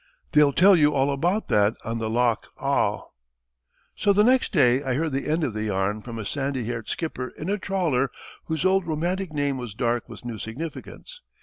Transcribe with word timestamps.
They'll 0.31 0.51
tell 0.51 0.75
you 0.75 0.95
all 0.95 1.13
about 1.13 1.47
that 1.49 1.75
on 1.85 1.99
the 1.99 2.09
'Loch 2.09 2.47
Awe.'" 2.57 3.05
So 3.95 4.11
the 4.13 4.23
next 4.23 4.51
day 4.51 4.81
I 4.81 4.95
heard 4.95 5.11
the 5.11 5.27
end 5.29 5.43
of 5.43 5.53
the 5.53 5.65
yarn 5.65 6.01
from 6.01 6.17
a 6.17 6.25
sandy 6.25 6.65
haired 6.65 6.89
skipper 6.89 7.27
in 7.37 7.51
a 7.51 7.59
trawler 7.59 8.09
whose 8.45 8.65
old 8.65 8.87
romantic 8.87 9.31
name 9.31 9.59
was 9.59 9.75
dark 9.75 10.09
with 10.09 10.25
new 10.25 10.39
significance. 10.39 11.21